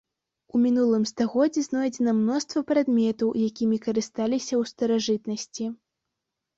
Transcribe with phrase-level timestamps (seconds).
[0.53, 5.75] У мінулым стагоддзі знойдзена мноства прадметаў, якімі карысталіся ў старажытнасці.